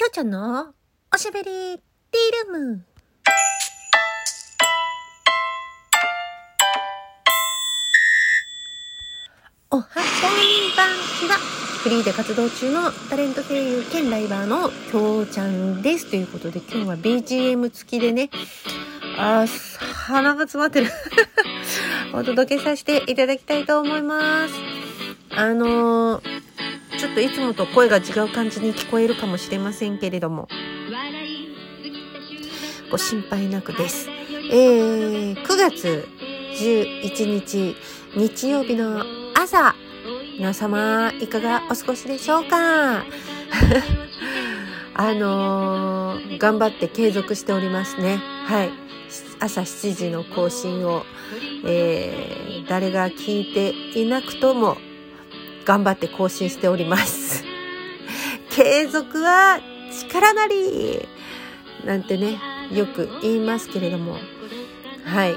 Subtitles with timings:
[0.00, 0.72] きょうちゃんの
[1.14, 1.76] おしゃべりティー
[2.54, 2.84] ルーム。
[9.70, 9.92] おはこん
[10.74, 11.36] ばんちは。
[11.82, 16.08] フリーで活動中のタレント声優兼ライバーのきょうちゃんです。
[16.08, 18.30] ということで今日は BGM 付きでね、
[19.18, 19.46] あー、
[19.92, 20.90] 鼻が詰まってる。
[22.14, 24.54] お届けさせていただきたいと思います。
[25.36, 26.29] あのー
[27.00, 30.48] ちょっといつもと声が違う感じに聞こえるかもしれませんけれども、
[32.90, 34.10] ご心配なくです。
[34.10, 36.06] えー、9月
[36.58, 37.74] 11日
[38.14, 39.02] 日曜日の
[39.34, 39.74] 朝、
[40.36, 43.04] 皆様いかがお過ごしでしょうか？
[44.94, 48.20] あのー頑張って継続しておりますね。
[48.46, 48.70] はい。
[49.38, 51.06] 朝7時の更新を、
[51.64, 54.76] えー誰が聞いていなくとも
[55.70, 57.44] 頑張って更新しております。
[58.50, 59.60] 継続は
[60.00, 61.06] 力なり
[61.84, 62.40] なんてね、
[62.72, 64.18] よく言いますけれども。
[65.04, 65.36] はい。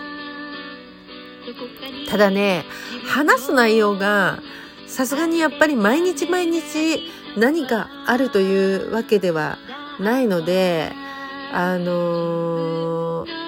[2.09, 2.66] ただね、
[3.06, 4.39] 話す内容が、
[4.88, 9.59] さすがにやっぱり毎日毎日何かあるというわけでは
[10.00, 10.94] ないので、
[11.52, 13.44] あのー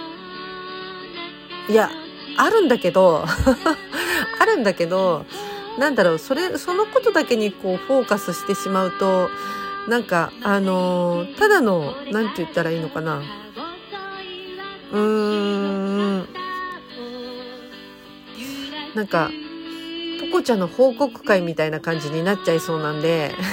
[1.67, 1.89] いや、
[2.38, 3.25] あるんだけど、
[4.39, 5.25] あるんだけど、
[5.78, 9.30] なんだろう、それ、そのことだけにこうフォーカスしてしまうと、
[9.88, 13.22] なんか、あのーただの、なんて言ったらいいのかな。
[14.92, 16.28] うーん。
[18.96, 19.30] なんか、
[20.22, 23.36] ポコちゃんの報告会みたいな感じになっちゃいそうなんで、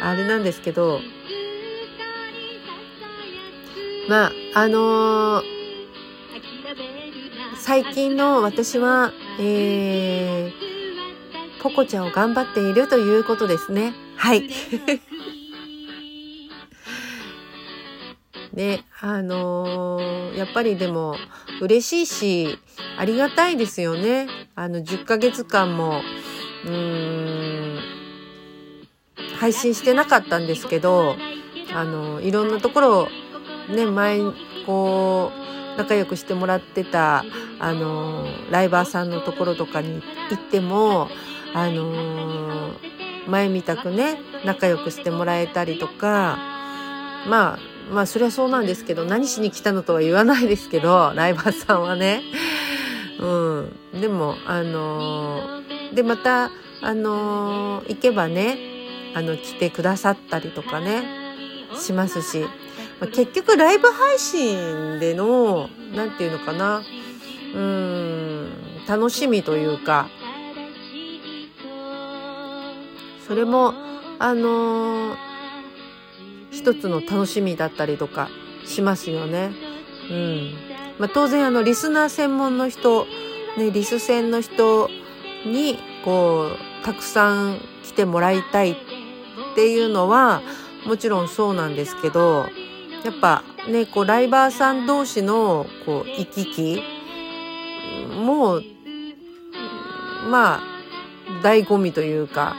[0.00, 1.00] あれなんですけど、
[4.08, 5.58] まあ、あのー
[7.60, 13.94] 最近の私は、えー、ポコちゃんを頑張っているということですね。
[14.16, 14.48] はい。
[18.52, 21.16] ね、あのーやっぱりでも
[21.60, 22.58] 嬉しいし、
[22.96, 24.28] ありがたいですよね。
[24.54, 26.00] あの、10ヶ月間も、
[26.64, 27.80] うーん、
[29.38, 31.16] 配信してなかったんですけど、
[31.74, 33.08] あの、いろんなところ、
[33.68, 34.20] ね、前、
[34.66, 35.47] こう、
[35.78, 37.24] 仲良くしてもらってた、
[37.60, 41.08] あの、ライバーさんのところとかに行っても、
[41.54, 42.72] あの、
[43.28, 46.36] 前みたくね、仲良くしてもらえたりとか、
[47.28, 47.58] まあ、
[47.92, 52.22] まあ、それはそうなんですけど、何しに来たのとは言わないですけど、ライバーさんはね。
[53.20, 53.26] う
[53.96, 54.00] ん。
[54.00, 56.50] でも、あのーで、また、
[56.82, 58.58] あのー行けばね、
[59.14, 61.04] あの、来てくださったりとかね、
[61.76, 62.44] しますし、
[63.00, 66.82] まあ結局ライブ配信での、なんていうのかな、
[67.54, 68.50] うん、
[68.86, 70.08] 楽しみというか、
[73.26, 73.74] それも、
[74.18, 75.28] あのー
[76.50, 78.28] 一つの楽しみだったりとか
[78.64, 79.52] しますよね。
[80.10, 80.52] うん。
[80.98, 83.06] まあ、当然あの、リスナー専門の人、
[83.56, 84.88] ね、リス専の人
[85.46, 86.50] に、こ
[86.82, 88.76] う、たくさん来てもらいたいっ
[89.54, 90.42] ていうのは、
[90.86, 92.46] もちろんそうなんですけど、
[93.04, 96.82] やっぱね、こう、ライバーさん同士の、こう、行き来
[98.18, 98.64] もう、
[100.28, 100.62] まあ、
[101.42, 102.56] 醍醐味というか、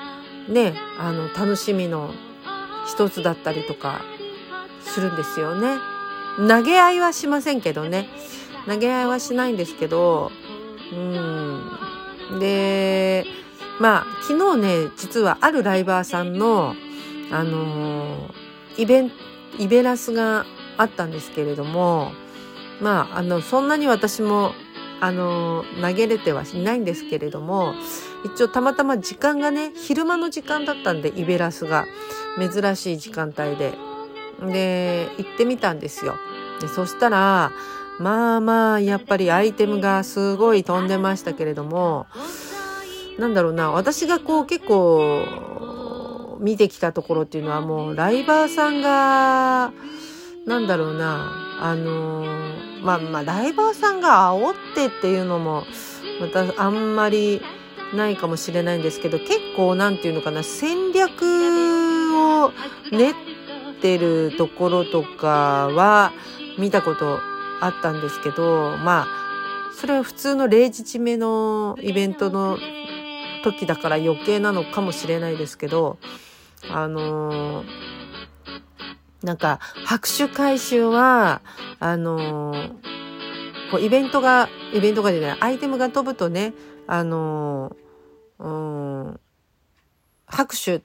[0.47, 2.13] ね、あの、楽しみの
[2.87, 4.01] 一つだったりとか
[4.81, 5.77] するんですよね。
[6.47, 8.07] 投げ合いはしませんけどね。
[8.67, 10.31] 投げ合いはしないんですけど、
[10.91, 12.39] うん。
[12.39, 13.25] で、
[13.79, 16.75] まあ、昨日ね、実はあるライバーさんの、
[17.31, 18.33] あの
[18.77, 19.15] イベント、
[19.57, 20.45] イベラスが
[20.77, 22.11] あったんですけれども、
[22.81, 24.53] まあ、あの、そんなに私も、
[25.01, 27.73] あの、投げれてはいないんですけれども、
[28.25, 31.85] 一応たまたま時間がね、昼間の時間だったんで、イベラスが。
[32.37, 33.73] 珍しい時間帯で。
[34.41, 36.15] で、行ってみたんですよ。
[36.61, 37.51] で、そしたら、
[37.99, 42.07] まあまあ、やっぱりアイテムがすごい飛んでましたけれども、
[43.17, 45.25] なんだろうな、私がこう結構
[46.39, 49.71] 見てきたところっていうのはもうライバーさんが、
[50.45, 52.49] なんだろうな、あのー
[52.81, 55.63] まあまあ、ライバーさんが煽ってっていうのも、
[56.21, 57.41] またあんまり
[57.93, 61.23] ないかもしれないんですけど、結構なんていうのかな、戦略
[62.15, 62.51] を
[62.91, 63.13] 練っ
[63.81, 66.13] てるところとかは
[66.57, 67.19] 見たこと
[67.61, 69.07] あったんですけど、まあ、
[69.75, 72.57] それは普通の0日目のイベントの
[73.43, 75.97] 時だから余計なのかもしれないですけど、
[76.69, 77.67] あのー
[79.23, 81.41] なんか、拍手回収は、
[81.79, 82.73] あのー
[83.71, 86.53] こうイベントが、イベントがじゃない、アイテムが飛ぶとね、
[86.87, 87.89] あのー
[88.39, 88.49] う
[89.11, 89.19] ん、
[90.25, 90.81] 拍手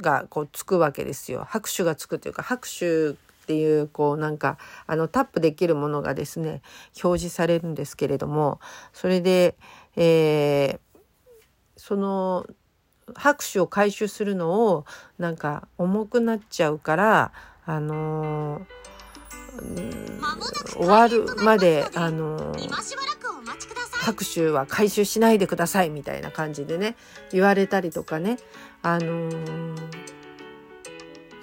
[0.00, 1.44] がこうつくわけですよ。
[1.46, 3.12] 拍手がつくというか拍手っ
[3.46, 6.62] ていうこうなんかあのタップできるものがですね
[7.02, 8.58] 表示されるんですけれども
[8.92, 9.56] それで、
[9.96, 11.00] えー、
[11.76, 12.46] その
[13.14, 14.84] 拍手を回収するのを
[15.18, 17.32] なんか重くなっちゃうから
[17.66, 18.84] あのー
[20.76, 22.54] 終わるまであの
[23.92, 26.96] 拍手は回収しないでくださいみたいな感じでね
[27.32, 28.38] 言われたりとかね。
[28.82, 29.78] あのー、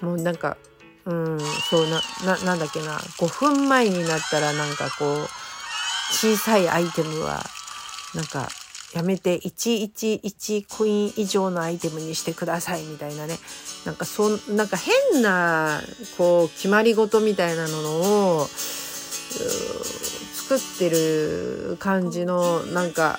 [0.01, 0.57] もうなんか
[1.05, 5.27] うんそうなななんだっけな5分前になったらなんかこう
[6.13, 7.43] 小さいアイテムは
[8.13, 8.49] なんか
[8.93, 13.37] やめて111コイン以上のアイテムにしてくださいみたいなね。
[13.85, 15.81] なんかそなんか変な
[16.17, 17.77] こう決まり事みたいなの
[18.39, 18.47] を
[20.33, 23.17] 作ってる感じのなんか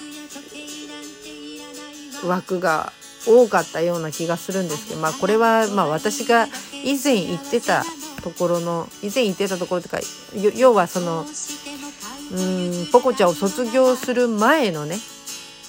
[2.24, 2.92] 枠が
[3.26, 6.46] 多かったような気がするんですけどまあこれはまあ私が
[6.84, 7.84] 以前言ってた
[8.22, 9.98] ところの以前言ってたところとか
[10.56, 11.24] 要はその
[12.32, 14.96] うんポコちゃんを卒業する前のね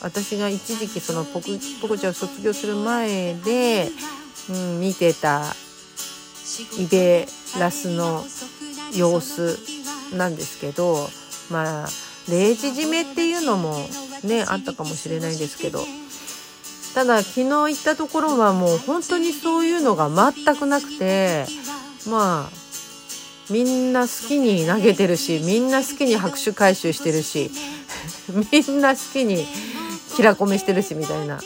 [0.04, 1.48] 私が一時期そのポコ
[1.82, 3.90] ポコちゃんを卒業する前で、
[4.50, 5.56] うん、見てた
[6.78, 7.26] イベ
[7.60, 8.24] ラスの
[8.96, 9.58] 様子
[10.16, 11.08] なんですけど
[11.50, 11.88] まあ
[12.28, 13.78] 0時締めっていうのも
[14.24, 15.80] ねあったかもしれないんですけど。
[16.94, 21.46] ただ昨日行ったところはもう本当にそういうのが全くなくて
[22.08, 27.50] まあみんな好きに投げてるしみんな好きに拍手回収してるし
[28.52, 29.48] みんな好きに
[30.16, 31.40] キラコメしてるしみたいな。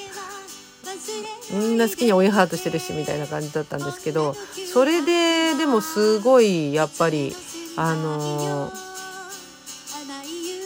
[1.51, 4.33] みんな好きに追いハートしてるしみたいな感じだったんですけど
[4.73, 7.33] それででもすごいやっぱり
[7.77, 8.71] あのー、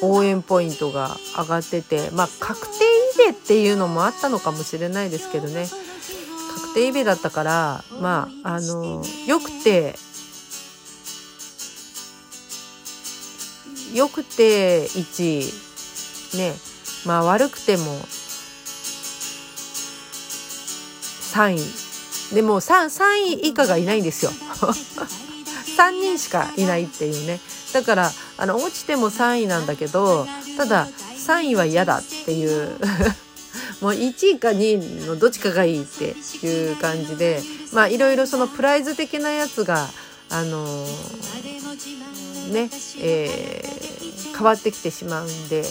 [0.01, 2.83] 応援ポイントが上がっててまあ確定
[3.27, 5.67] イベっていうのもあったのかもしれないですけどね。
[6.55, 9.95] 確定イベだったからまああの、よくて
[13.93, 16.70] よくて1ね
[17.05, 17.83] まあ悪くても
[21.31, 22.35] 3位。
[22.35, 24.31] でも 3, 3位以下がいないんですよ。
[25.77, 27.39] 3人しかいないっていうね。
[27.73, 30.27] だからあの落ちても3位なんだけど
[30.57, 32.77] ただ3位は嫌だっていう。
[33.81, 36.15] もう1位か2位のどっちかがいいって
[36.45, 39.89] いう感じでまあいろいろそのプライズ的なやつが
[40.29, 42.69] あのー、ね
[42.99, 45.65] えー、変わってきてしまうんで。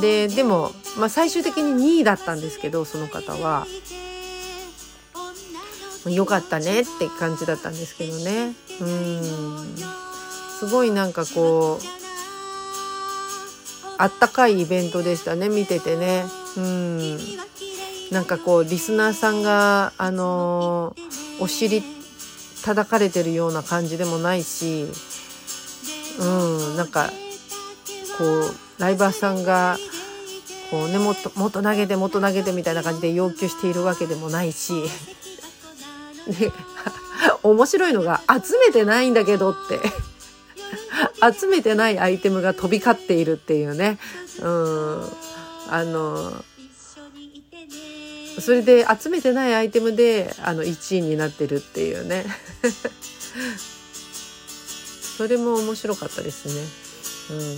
[0.00, 3.66] ででも、まあ、最終的に2位だったんですけどその方は。
[6.06, 8.54] 良かったねって感じだったんですけどね。
[8.80, 9.76] うん。
[10.58, 11.84] すごいなんかこう
[13.98, 16.24] あったかいイベントでしたね見ててね。
[16.56, 17.18] うん。
[18.10, 20.96] なんかこうリスナーさんがあの、
[21.40, 21.82] お尻
[22.64, 24.86] 叩かれてるような感じでもないし
[26.20, 26.76] うん。
[26.76, 27.10] なんか
[28.16, 29.76] こうライバーさんが
[30.70, 34.72] こうねもっともっと投げてもっと投げてみたいな感じで要求しているわけでもないし
[36.38, 36.52] で
[37.42, 39.80] 面白いのが集めてないんだけどって
[41.38, 43.98] 集めてないアイテムが飛び交っているっていうね。
[44.40, 45.12] うん。
[45.70, 46.44] あの
[48.40, 52.24] それで集めてないアイテムであの1位になってるっていうね。
[55.16, 56.54] それも面白かったですね。
[57.30, 57.56] うん。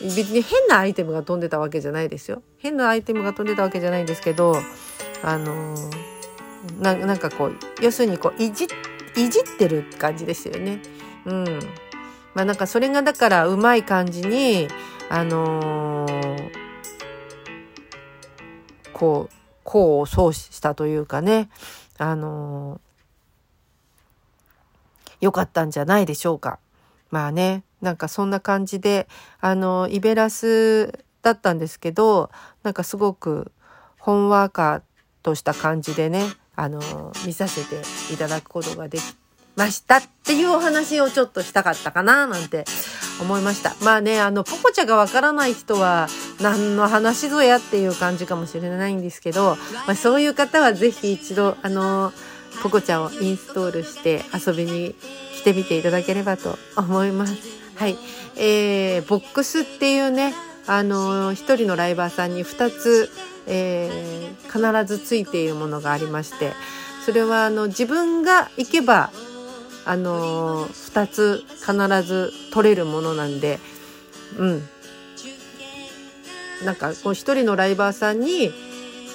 [0.00, 2.42] 別に変なアイテムが飛んでたわけじゃないですよ。
[2.58, 4.56] 変なアイテムが飛んでたわけじゃないんですけど、
[5.22, 8.64] あのー、ななんかこう、要するにこう、いじ、
[9.16, 10.80] いじってる感じですよね。
[11.26, 11.44] うん。
[12.34, 14.68] まあなんかそれがだからうまい感じに、
[15.10, 16.50] あのー、
[18.94, 19.34] こう、
[19.68, 21.50] 功を奏したというかね、
[21.98, 22.80] あのー、
[25.20, 26.58] 良かったんじゃないでしょうか。
[27.10, 29.08] まあね、なんかそんな感じで、
[29.40, 32.30] あの、イベラスだったんですけど、
[32.62, 33.52] なんかすごく
[33.98, 34.82] ほんわか
[35.22, 36.24] とした感じでね、
[36.56, 37.82] あの、見させて
[38.12, 39.02] いただくことができ
[39.56, 42.64] ましたっていうお話をちょっとしたかったかななんて
[43.20, 43.74] 思いました。
[43.82, 46.08] まあね、あの、ポコチャがわからない人は
[46.40, 49.56] 何の話ぞやっていう感じかもしれないんですけど、
[49.86, 52.12] まあ、そういう方はぜひ一度、あの、
[52.62, 54.94] ポコチャをインストールして遊びに
[55.34, 57.32] 来てみていただければと思います。
[57.80, 57.96] はい。
[58.36, 60.34] えー、ボックスっていうね、
[60.66, 63.08] あのー、一人のライバーさんに2つ、
[63.46, 66.52] えー、必ずついているものがありまして、
[67.06, 69.10] それはあの自分が行けば、
[69.86, 73.58] あのー、2つ必ず取れるものなんで、
[74.36, 74.68] うん。
[76.66, 78.52] なんか、こう一人のライバーさんに、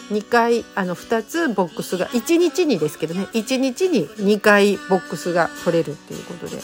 [0.09, 6.57] 2回あの2つボックスが1日にですけどね1日に2回ボックスが取れるっていうことで、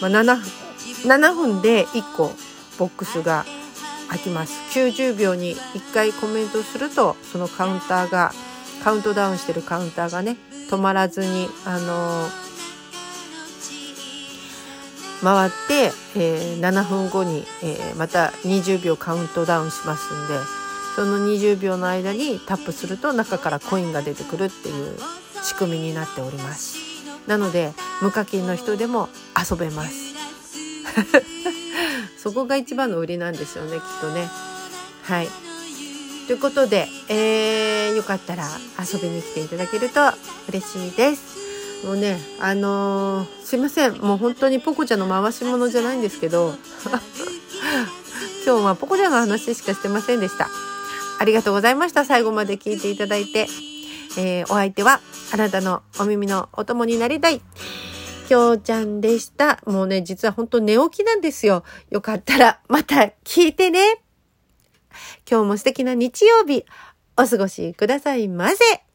[0.00, 0.65] まあ、7,
[1.06, 2.32] 7分で1個
[2.78, 3.44] ボックスが
[4.08, 4.54] 開きます。
[4.78, 8.32] 90秒に1回コメントするとそのカウンターが
[8.82, 10.36] カウントダウンしてるカウンターがね
[10.70, 12.46] 止まらずにあのー
[15.22, 20.34] 回って、えー、7分後に、えー、また20秒カウントダウンしますんで
[20.94, 24.96] その20秒の間にタップすると中からコインが出てくるっていう
[25.42, 26.78] 仕組みになっております。
[27.26, 30.05] なので無課金の人でも遊べます。
[32.16, 34.28] そこが一番の売りなんですよねきっとね。
[35.02, 35.28] はい。
[36.26, 38.48] ということで、えー、よかったら
[38.80, 40.00] 遊びに来ていただけると
[40.48, 41.36] 嬉しいです。
[41.84, 43.98] もうねあのー、すいません。
[43.98, 46.54] もう本当にポコちゃんの回し物じゃないんですけど
[48.44, 50.48] 今日はポコちゃんの話しかしてませんでした。
[51.18, 52.04] ありがとうございました。
[52.04, 53.46] 最後まで聞いていただいて、
[54.18, 55.00] えー、お相手は
[55.32, 57.40] あなたのお耳のお供になりたい。
[58.26, 59.60] きょうちゃんでした。
[59.66, 61.62] もうね、実は本当寝起きなんですよ。
[61.90, 64.02] よかったらまた聞いてね。
[65.30, 66.64] 今日も素敵な日曜日、
[67.16, 68.85] お過ごしくださいませ。